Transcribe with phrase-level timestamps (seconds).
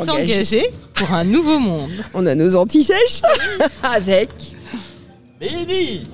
[0.00, 0.64] S'engager
[0.94, 1.90] pour un nouveau monde.
[2.14, 3.22] On a nos anti-sèches
[3.82, 4.30] avec
[5.40, 6.06] Mehdi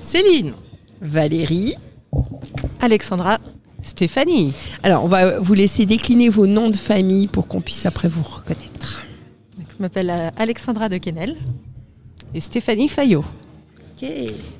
[0.00, 0.54] Céline.
[1.00, 1.74] Valérie.
[2.80, 3.38] Alexandra.
[3.82, 4.52] Stéphanie.
[4.82, 8.22] Alors, on va vous laisser décliner vos noms de famille pour qu'on puisse après vous
[8.22, 9.04] reconnaître.
[9.58, 11.36] Je m'appelle euh, Alexandra de Quesnel.
[12.34, 13.24] Et Stéphanie Fayot.
[14.02, 14.08] Ok.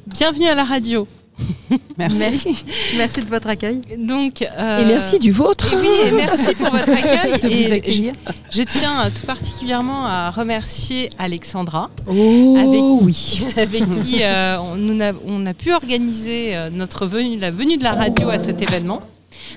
[0.07, 1.09] Bienvenue à la radio.
[1.99, 2.19] Merci.
[2.19, 2.65] Merci.
[2.97, 3.81] Merci de votre accueil.
[3.99, 5.73] Donc, euh, Et merci du vôtre.
[5.75, 7.41] et oui, et merci pour votre accueil.
[7.41, 8.13] De vous Et accueillir.
[8.53, 13.43] Je, je tiens tout particulièrement à remercier Alexandra, Oh Avec- oui.
[13.57, 17.85] avec qui euh, on, a, on a pu organiser euh, notre venue, la venue de
[17.85, 19.03] la radio à cet événement.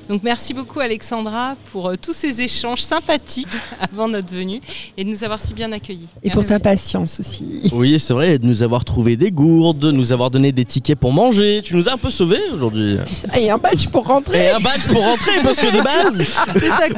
[0.09, 3.47] Donc merci beaucoup Alexandra pour euh, tous ces échanges sympathiques
[3.79, 4.59] avant notre venue
[4.97, 6.07] et de nous avoir si bien accueillis.
[6.23, 7.69] Et pour ta patience aussi.
[7.79, 10.97] Oui, c'est vrai, de nous avoir trouvé des gourdes, de nous avoir donné des tickets
[10.97, 11.61] pour manger.
[11.63, 12.97] Tu nous as un peu sauvés aujourd'hui.
[13.37, 14.47] Et un badge pour rentrer.
[14.47, 16.17] Et un badge pour rentrer, parce que de base,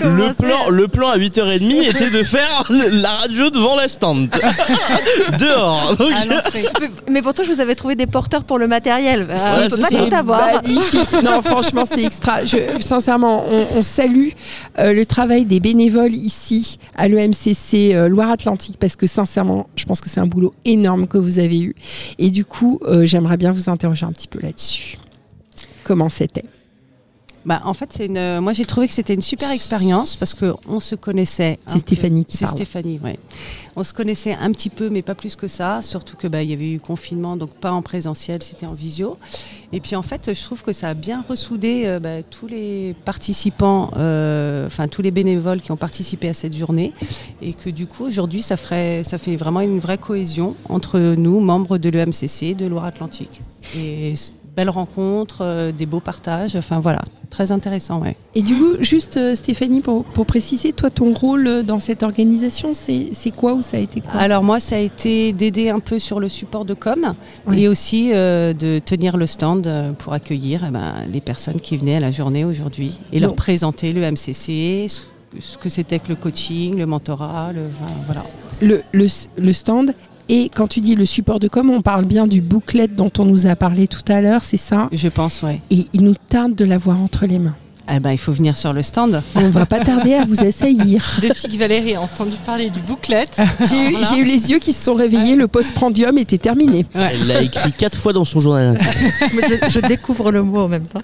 [0.02, 4.30] le plan, le plan à 8h30 était de faire la radio devant la stand.
[5.38, 5.98] Dehors.
[5.98, 6.14] Donc,
[7.10, 9.28] mais, pourtant, je vous avais trouvé des porteurs pour le matériel.
[9.30, 10.06] Ouais, on peut c'est pas ça.
[10.06, 10.64] tout avoir.
[10.64, 11.12] Magnifique.
[11.24, 12.46] Non, franchement, c'est extra.
[12.46, 12.58] Je,
[13.02, 14.30] sincèrement, on, on salue
[14.78, 20.02] euh, le travail des bénévoles ici à l'EMCC euh, Loire-Atlantique parce que sincèrement, je pense
[20.02, 21.76] que c'est un boulot énorme que vous avez eu.
[22.20, 24.98] Et du coup, euh, j'aimerais bien vous interroger un petit peu là-dessus.
[25.84, 26.46] Comment c'était?
[27.44, 28.40] Bah, en fait, c'est une.
[28.40, 31.58] Moi, j'ai trouvé que c'était une super expérience parce que on se connaissait.
[31.66, 31.80] C'est peu.
[31.80, 32.46] Stéphanie qui C'est.
[32.46, 33.18] Stéphanie, ouais.
[33.76, 35.82] On se connaissait un petit peu, mais pas plus que ça.
[35.82, 39.18] Surtout que bah, il y avait eu confinement, donc pas en présentiel, c'était en visio.
[39.72, 42.96] Et puis en fait, je trouve que ça a bien ressoudé euh, bah, tous les
[43.06, 46.94] participants, euh, enfin tous les bénévoles qui ont participé à cette journée,
[47.42, 49.04] et que du coup aujourd'hui, ça fait
[49.38, 53.42] vraiment une vraie cohésion entre nous, membres de l'EMCC, de Loire-Atlantique.
[54.52, 56.56] S- belle rencontre, euh, des beaux partages.
[56.56, 58.16] Enfin voilà, très intéressant, ouais.
[58.36, 62.04] Et du coup, juste euh, Stéphanie, pour, pour préciser, toi, ton rôle euh, dans cette
[62.04, 64.20] organisation, c'est quoi ou ça a été quoi?
[64.20, 67.14] Alors moi, ça a été d'aider un peu sur le support de com
[67.48, 67.64] Oui.
[67.64, 69.68] et aussi euh, de tenir le stand
[70.00, 73.94] pour accueillir eh ben, les personnes qui venaient à la journée aujourd'hui et leur présenter
[73.94, 75.02] le MCC, ce
[75.40, 78.26] ce que c'était que le coaching, le mentorat, le, enfin, voilà.
[78.62, 79.08] le, le,
[79.38, 79.94] le stand.
[80.34, 83.26] Et quand tu dis le support de com, on parle bien du booklet dont on
[83.26, 84.88] nous a parlé tout à l'heure, c'est ça?
[84.94, 85.60] Je pense, ouais.
[85.72, 87.56] Et il nous tarde de l'avoir entre les mains.
[87.94, 89.22] Eh ben, il faut venir sur le stand.
[89.36, 91.04] On va pas tarder à vous assaillir.
[91.22, 93.26] Depuis que Valérie a entendu parler du booklet,
[93.70, 96.86] J'ai eu, j'ai eu les yeux qui se sont réveillés, le post-prandium était terminé.
[96.94, 98.80] Elle l'a écrit quatre fois dans son journal.
[99.22, 101.02] Je, je découvre le mot en même temps.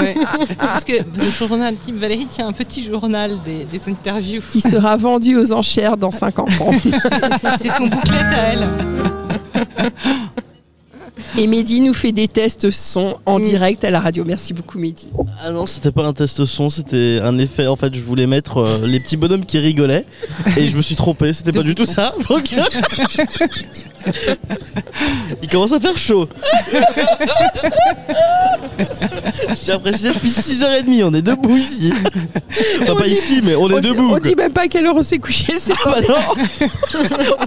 [0.00, 0.14] ouais.
[0.58, 4.40] parce que le journal intime, Valérie tient un petit journal des, des interviews.
[4.50, 6.70] Qui sera vendu aux enchères dans 50 ans.
[7.58, 8.68] C'est son booklet à elle.
[11.38, 14.24] Et Mehdi nous fait des tests son en direct à la radio.
[14.26, 15.08] Merci beaucoup Mehdi.
[15.40, 17.66] Ah non, c'était pas un test son, c'était un effet.
[17.66, 20.04] En fait, je voulais mettre euh, les petits bonhommes qui rigolaient
[20.56, 22.12] et je me suis trompé, c'était pas du tout ça.
[22.28, 22.54] Donc.
[25.42, 26.28] Il commence à faire chaud.
[29.64, 31.92] J'ai apprécié depuis 6h30, on est debout ici.
[32.82, 34.12] Enfin, On pas dit- ici, mais on est dit- debout.
[34.14, 35.54] on dit même pas à quelle heure on s'est couché.
[35.58, 36.18] c'est Ah bah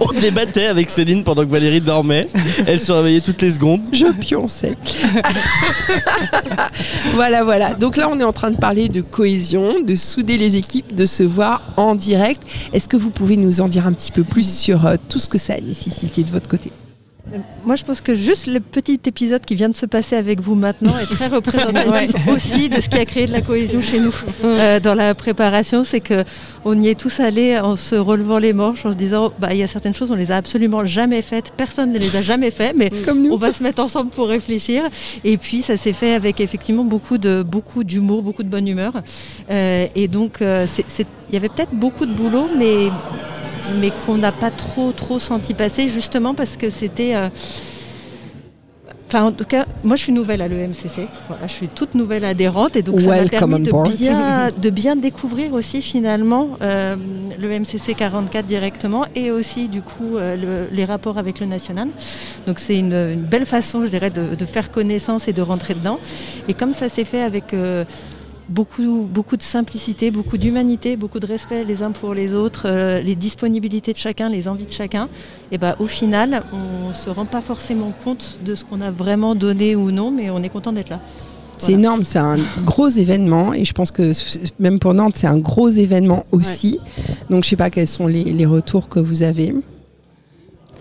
[0.00, 2.26] On débattait avec Céline pendant que Valérie dormait.
[2.66, 3.82] Elle se réveillait toutes les secondes.
[3.92, 4.76] Je pionçais.
[7.14, 7.74] voilà, voilà.
[7.78, 11.04] Donc là, on est en train de parler de cohésion, de souder les équipes, de
[11.04, 12.42] se voir en direct.
[12.72, 15.28] Est-ce que vous pouvez nous en dire un petit peu plus sur euh, tout ce
[15.28, 16.70] que ça a nécessité de votre côté?
[17.64, 20.54] Moi, je pense que juste le petit épisode qui vient de se passer avec vous
[20.54, 24.14] maintenant est très représentatif aussi de ce qui a créé de la cohésion chez nous
[24.44, 25.82] Euh, dans la préparation.
[25.82, 26.22] C'est que
[26.64, 29.58] on y est tous allés en se relevant les manches, en se disant, bah, il
[29.58, 32.50] y a certaines choses, on les a absolument jamais faites, personne ne les a jamais
[32.52, 33.32] fait, mais Comme nous.
[33.32, 34.84] on va se mettre ensemble pour réfléchir.
[35.24, 38.92] Et puis ça s'est fait avec effectivement beaucoup de beaucoup d'humour, beaucoup de bonne humeur.
[39.50, 40.66] Euh, et donc euh,
[41.28, 42.88] il y avait peut-être beaucoup de boulot, mais
[43.80, 47.28] mais qu'on n'a pas trop trop senti passer justement parce que c'était euh,
[49.08, 51.06] Enfin, en tout cas, moi, je suis nouvelle à l'EMCC.
[51.28, 54.96] Voilà, je suis toute nouvelle adhérente et donc ça m'a permis de bien, de bien
[54.96, 56.96] découvrir aussi finalement euh,
[57.40, 61.86] le MCC 44 directement et aussi du coup euh, le- les rapports avec le national.
[62.48, 65.74] Donc c'est une, une belle façon, je dirais, de, de faire connaissance et de rentrer
[65.74, 66.00] dedans.
[66.48, 67.84] Et comme ça s'est fait avec euh,
[68.48, 73.00] beaucoup, beaucoup de simplicité, beaucoup d'humanité, beaucoup de respect les uns pour les autres, euh,
[73.00, 75.08] les disponibilités de chacun, les envies de chacun,
[75.52, 78.90] et ben au final, on ne se rend pas forcément compte de ce qu'on a
[78.90, 81.00] vraiment donné ou non, mais on est content d'être là.
[81.58, 81.78] C'est Voilà.
[81.80, 84.12] énorme, c'est un gros événement et je pense que
[84.60, 86.78] même pour Nantes, c'est un gros événement aussi.
[87.30, 89.54] Donc je sais pas quels sont les, les retours que vous avez.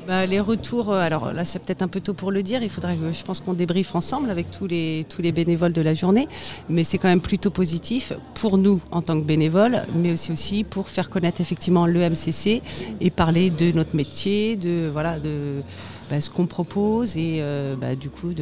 [0.07, 2.69] Bah, les retours, euh, alors là c'est peut-être un peu tôt pour le dire, il
[2.69, 5.93] faudrait que je pense qu'on débriefe ensemble avec tous les, tous les bénévoles de la
[5.93, 6.27] journée,
[6.69, 10.63] mais c'est quand même plutôt positif pour nous en tant que bénévoles, mais aussi, aussi
[10.63, 12.61] pour faire connaître effectivement le MCC
[13.01, 15.61] et parler de notre métier, de, voilà, de
[16.09, 18.33] bah, ce qu'on propose et euh, bah, du coup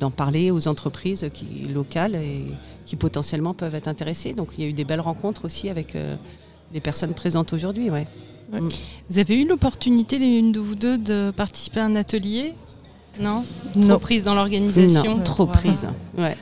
[0.00, 1.28] d'en parler aux entreprises
[1.72, 2.18] locales
[2.86, 4.32] qui potentiellement peuvent être intéressées.
[4.32, 6.16] Donc il y a eu des belles rencontres aussi avec euh,
[6.72, 7.90] les personnes présentes aujourd'hui.
[8.60, 8.68] Mm.
[9.10, 12.54] Vous avez eu l'opportunité, l'une de vous deux, de participer à un atelier?
[13.20, 13.44] Non?
[13.80, 15.20] Trop prise dans l'organisation?
[15.20, 15.86] Trop prise.
[16.16, 16.36] Ouais.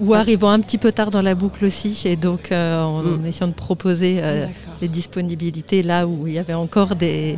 [0.00, 3.26] Ou arrivant un petit peu tard dans la boucle aussi, et donc euh, en, mm.
[3.26, 4.46] essayant de proposer euh,
[4.80, 7.36] des disponibilités là où il y avait encore des,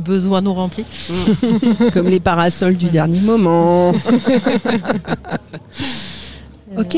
[0.00, 0.84] besoins non remplis.
[1.08, 1.90] Mm.
[1.92, 3.90] Comme les parasols du dernier moment.
[6.76, 6.96] ok.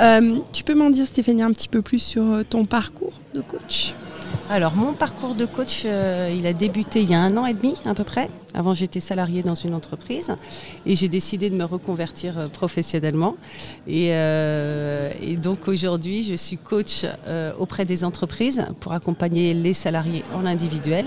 [0.00, 3.94] Euh, tu peux m'en dire, Stéphanie, un petit peu plus sur ton parcours de coach?
[4.48, 7.54] Alors mon parcours de coach, euh, il a débuté il y a un an et
[7.54, 8.28] demi à peu près.
[8.54, 10.34] Avant j'étais salariée dans une entreprise
[10.86, 13.36] et j'ai décidé de me reconvertir euh, professionnellement.
[13.88, 17.04] Euh, et, donc aujourd'hui je suis coach
[17.58, 21.06] auprès des entreprises pour accompagner les salariés en individuel.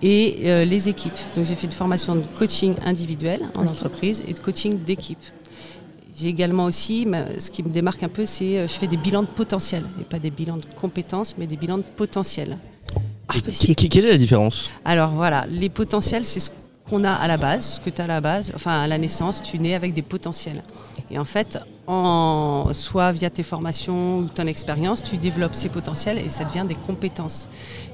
[0.00, 1.18] Et les équipes.
[1.34, 5.18] Donc j'ai fait une formation de coaching individuel en entreprise et de coaching d'équipe.
[6.20, 7.06] J'ai également aussi,
[7.38, 10.04] ce qui me démarque un peu, c'est euh, je fais des bilans de potentiel, et
[10.04, 12.58] pas des bilans de compétences, mais des bilans de potentiel.
[13.28, 14.68] Ah, quelle est la différence?
[14.84, 16.50] Alors voilà, les potentiels, c'est ce
[16.88, 19.42] qu'on a à la base, que tu as à la base, enfin à la naissance,
[19.42, 20.62] tu nais avec des potentiels.
[21.10, 26.18] Et en fait, en, soit via tes formations ou ton expérience, tu développes ces potentiels
[26.18, 27.48] et ça devient des compétences.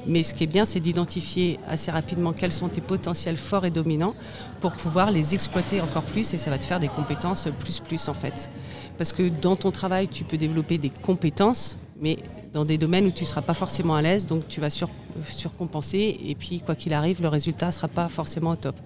[0.06, 3.70] Mais ce qui est bien, c'est d'identifier assez rapidement quels sont tes potentiels forts et
[3.70, 4.14] dominants
[4.60, 8.08] pour pouvoir les exploiter encore plus et ça va te faire des compétences plus plus
[8.08, 8.50] en fait.
[8.98, 12.18] Parce que dans ton travail, tu peux développer des compétences, mais
[12.52, 16.18] dans des domaines où tu ne seras pas forcément à l'aise, donc tu vas surcompenser
[16.24, 18.76] et puis quoi qu'il arrive, le résultat ne sera pas forcément au top.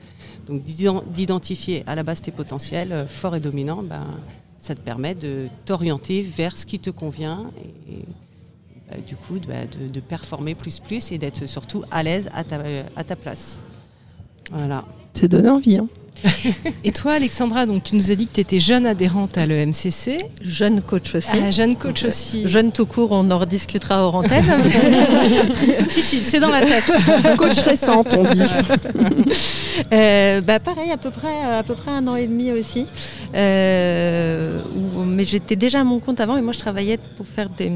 [0.47, 4.07] Donc d'identifier à la base tes potentiels euh, forts et dominants, ben,
[4.59, 7.51] ça te permet de t'orienter vers ce qui te convient
[7.89, 8.05] et,
[8.91, 12.61] bah, du coup bah, de, performer plus plus et d'être surtout à l'aise à ta,
[12.97, 13.61] à ta place.
[14.51, 14.85] Voilà.
[15.13, 15.77] Ça donne envie.
[15.77, 15.89] Hein.
[16.85, 20.19] Et toi, Alexandra, donc tu nous as dit que tu étais jeune adhérente à l'EMCC.
[20.43, 21.31] Jeune coach aussi.
[21.33, 22.47] Ah, jeune coach aussi.
[22.49, 24.45] Jeune tout court, on en rediscutera hors antenne.
[25.89, 26.91] si, si, c'est dans la tête.
[27.37, 28.43] coach récente, on dit.
[29.93, 32.87] Euh, bah, pareil, à peu, près, à peu près un an et demi aussi.
[33.35, 34.61] Euh,
[35.07, 37.71] mais j'étais déjà à mon compte avant et moi je travaillais pour faire des,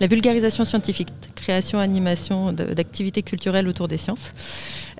[0.00, 4.32] la vulgarisation scientifique, création, animation d'activités culturelles autour des sciences.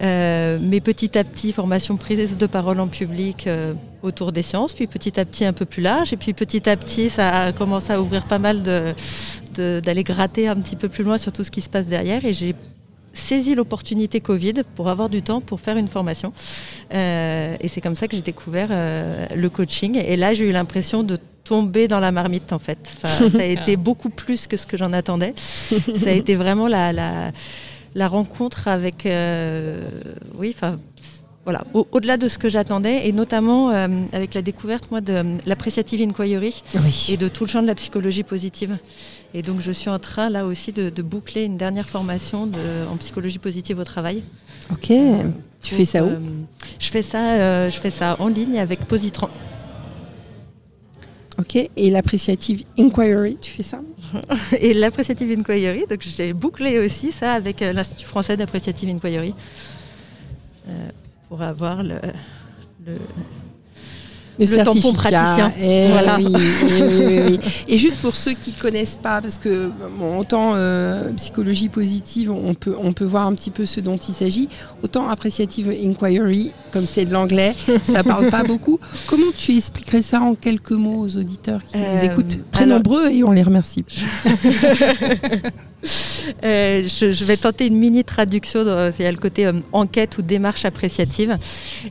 [0.02, 4.72] Euh, mais petit à petit, formation prise de parole en public euh, autour des sciences,
[4.72, 7.52] puis petit à petit un peu plus large, et puis petit à petit, ça a
[7.52, 8.62] commencé à ouvrir pas mal
[9.54, 12.32] d'aller gratter un petit peu plus loin sur tout ce qui se passe derrière, et
[12.32, 12.54] j'ai
[13.12, 16.32] saisi l'opportunité Covid pour avoir du temps pour faire une formation.
[16.94, 18.68] Euh, et c'est comme ça que j'ai découvert
[19.34, 19.96] le coaching.
[19.96, 22.78] Et là, j'ai eu l'impression de tomber dans la marmite, en fait.
[23.02, 25.34] ça a été beaucoup plus que ce que j'en attendais.
[25.96, 27.32] ça a été vraiment la, la
[27.94, 29.88] la rencontre avec, euh,
[30.36, 30.78] oui, enfin,
[31.44, 36.02] voilà, au-delà de ce que j'attendais, et notamment euh, avec la découverte moi de l'appreciative
[36.02, 36.62] inquiry
[37.08, 38.76] et de tout le champ de la psychologie positive.
[39.32, 42.58] Et donc je suis en train là aussi de, boucler une dernière formation de,
[42.92, 44.22] en psychologie positive au travail.
[44.70, 44.92] Ok.
[45.62, 46.18] tu fais ça où euh,
[46.78, 49.28] Je fais ça, je fais ça en ligne avec Positron.
[51.40, 51.56] Ok.
[51.76, 53.80] Et l'appreciative inquiry, tu fais ça
[54.60, 55.84] et l'Appreciative Inquiry.
[55.88, 59.34] Donc j'ai bouclé aussi ça avec euh, l'Institut français d'Appreciative Inquiry
[60.68, 60.88] euh,
[61.28, 62.00] pour avoir le,
[62.86, 62.94] le
[64.38, 65.52] le, tampon praticien.
[65.60, 67.38] Et, eh
[67.74, 69.70] et, juste pour ceux qui connaissent pas, parce que
[70.18, 74.14] autant euh, psychologie positive, on peut, on peut voir un petit peu ce dont il
[74.14, 74.48] s'agit,
[74.82, 78.78] autant appreciative inquiry, comme c'est de l'anglais, ça parle pas beaucoup.
[79.06, 83.10] Comment tu expliquerais ça en quelques mots aux auditeurs qui nous euh, écoutent Très nombreux
[83.10, 83.84] et on les remercie.
[86.44, 88.60] Euh, je, vais tenter une mini traduction.
[88.98, 91.38] Il y a le côté euh, enquête ou démarche appréciative.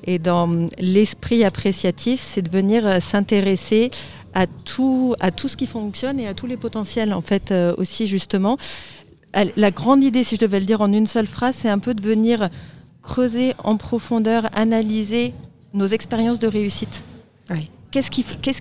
[0.05, 3.89] Et dans l'esprit appréciatif, c'est de venir euh, s'intéresser
[4.33, 8.05] à tout, à tout ce qui fonctionne et à tous les potentiels, en fait, aussi,
[8.05, 8.57] justement.
[9.33, 11.95] La grande idée, si je devais le dire en une seule phrase, c'est un peu
[11.95, 12.49] de venir
[13.09, 15.33] creuser en profondeur, analyser
[15.73, 17.03] nos expériences de réussite.
[17.91, 18.11] Qu'est-ce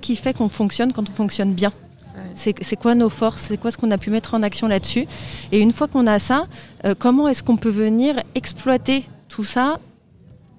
[0.01, 1.73] qui, fait qu'on fonctionne quand on fonctionne bien
[2.35, 5.07] c'est quoi nos forces, c'est quoi ce qu'on a pu mettre en action là-dessus?
[5.53, 6.45] Et une fois qu'on a ça,
[6.85, 9.79] euh, comment est-ce qu'on peut venir exploiter tout ça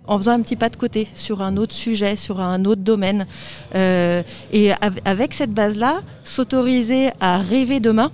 [0.08, 3.28] en faisant un petit pas de côté sur un autre sujet, sur un autre domaine?
[3.76, 4.72] Euh, et
[5.04, 8.12] avec cette base-là, s'autoriser à rêver demain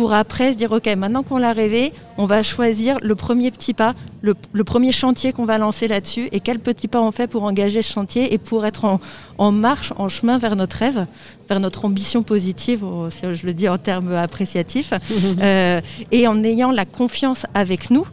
[0.00, 3.74] pour après se dire, OK, maintenant qu'on l'a rêvé, on va choisir le premier petit
[3.74, 7.42] pas, le, premier chantier qu'on va lancer là-dessus, et quel petit pas on fait pour
[7.42, 8.98] engager ce chantier et pour être
[9.36, 11.04] en, marche, en chemin vers notre rêve,
[11.50, 12.82] vers notre ambition positive,
[13.20, 14.94] je le dis en termes appréciatifs,
[15.42, 18.06] euh, et en ayant la confiance avec nous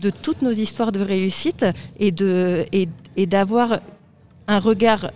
[0.00, 1.66] de toutes nos histoires de réussite
[1.98, 2.12] et
[3.26, 3.78] d'avoir et,
[4.46, 5.10] un regard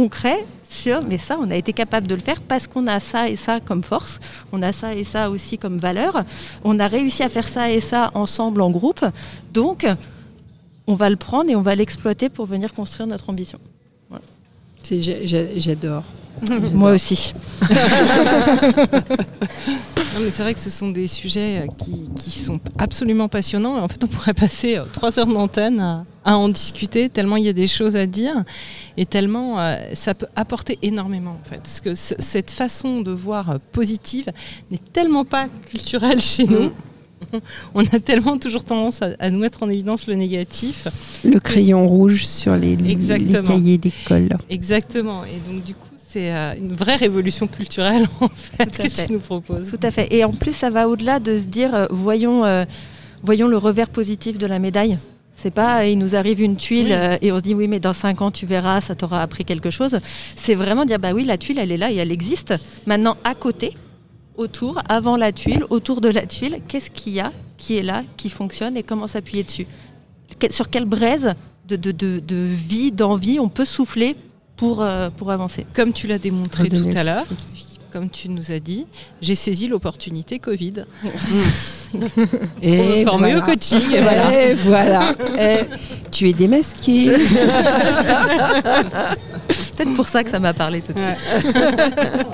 [0.00, 3.28] concret sur, mais ça, on a été capable de le faire parce qu'on a ça
[3.28, 4.18] et ça comme force,
[4.50, 6.24] on a ça et ça aussi comme valeur,
[6.64, 9.04] on a réussi à faire ça et ça ensemble en groupe,
[9.52, 9.86] donc
[10.86, 13.58] on va le prendre et on va l'exploiter pour venir construire notre ambition.
[14.90, 16.04] J'adore.
[16.72, 17.34] Moi aussi.
[20.30, 23.78] c'est vrai que ce sont des sujets euh, qui, sont absolument passionnants.
[23.78, 27.44] Et en fait, on pourrait passer euh, trois heures d'antenne à, en discuter, tellement il
[27.44, 28.44] y a des choses à dire
[28.96, 31.38] et tellement euh, ça peut apporter énormément.
[31.40, 31.58] En fait.
[31.58, 34.26] Parce que cette façon de voir positive
[34.70, 36.64] n'est tellement pas culturelle chez nous.
[36.64, 36.72] Mm.
[37.74, 40.88] on a tellement toujours tendance à, nous mettre en évidence le négatif.
[41.24, 44.38] Le crayon rouge sur les, les cahiers d'école.
[44.48, 45.24] Exactement.
[45.24, 49.20] Et donc du coup, c'est euh, une vraie révolution culturelle en fait que tu nous
[49.20, 49.70] proposes.
[49.70, 50.12] Tout à fait.
[50.12, 52.64] Et en plus, ça va au-delà de se dire, euh, voyons, euh,
[53.22, 54.98] voyons le revers positif de la médaille.
[55.36, 58.20] C'est pas, il nous arrive une tuile et on se dit oui, mais dans cinq
[58.20, 59.98] ans tu verras, ça t'aura appris quelque chose.
[60.36, 62.52] C'est vraiment dire bah oui, la tuile elle est là et elle existe.
[62.86, 63.74] Maintenant à côté,
[64.36, 68.02] autour, avant la tuile, autour de la tuile, qu'est-ce qu'il y a qui est là,
[68.18, 69.66] qui fonctionne et comment s'appuyer dessus?
[70.50, 71.34] Sur quelle braise
[71.68, 74.16] de, de, de vie, d'envie on peut souffler
[74.60, 75.64] pour, euh, pour avancer.
[75.72, 77.24] Comme tu l'as démontré tout à l'heure,
[77.90, 78.86] comme tu nous as dit,
[79.22, 80.84] j'ai saisi l'opportunité Covid.
[82.62, 83.90] et formé au coaching.
[83.90, 85.14] Et voilà.
[86.12, 87.10] tu es démasqué.
[89.76, 91.16] Peut-être pour ça que ça m'a parlé tout de suite.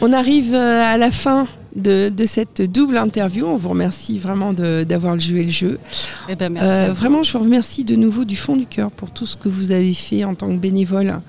[0.00, 1.46] On arrive euh, à la fin
[1.76, 3.46] de, cette double interview.
[3.46, 5.78] On vous remercie vraiment d'avoir joué le jeu.
[6.28, 9.10] Eh ben, merci euh, vraiment, je vous remercie de nouveau du fond du cœur pour
[9.10, 11.20] tout ce que vous avez fait en tant que bénévole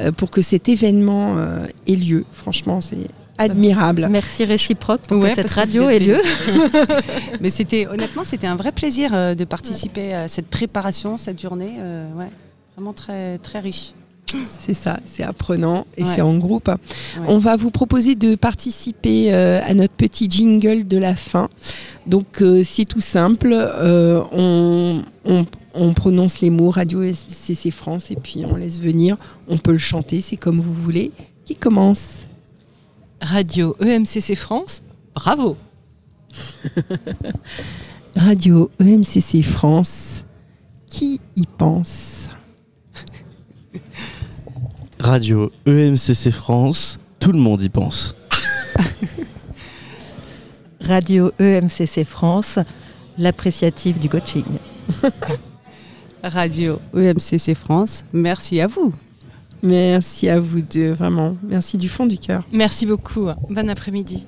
[0.00, 2.24] euh, pour que cet événement euh, ait lieu.
[2.32, 4.08] Franchement, c'est admirable.
[4.10, 6.20] Merci réciproque pour que cette radio ait lieu.
[7.40, 11.78] Mais c'était honnêtement, c'était un vrai plaisir de participer à cette préparation, cette journée.
[12.16, 12.30] ouais,
[12.76, 13.94] vraiment très très riche.
[14.58, 16.70] C'est ça, c'est apprenant et c'est en groupe.
[17.26, 21.48] On va vous proposer de participer euh, à notre petit jingle de la fin.
[22.06, 25.44] Donc euh, c'est tout simple, euh, on,
[25.94, 29.16] prononce les mots Radio SCC France et puis on laisse venir,
[29.48, 31.12] on peut le chanter, c'est comme vous voulez.
[31.44, 32.26] Qui commence?
[33.20, 34.82] Radio EMCC France,
[35.14, 35.56] bravo.
[38.16, 40.24] Radio EMCC France,
[40.86, 42.11] qui y pense?
[45.02, 48.14] Radio EMCC France, tout le monde y pense.
[50.80, 52.60] Radio EMCC France,
[53.18, 54.44] l'appréciative du coaching.
[56.22, 58.92] Radio EMCC France, merci à vous.
[59.64, 61.36] Merci à vous deux, vraiment.
[61.42, 62.44] Merci du fond du cœur.
[62.52, 63.26] Merci beaucoup.
[63.50, 64.20] Bon après-midi.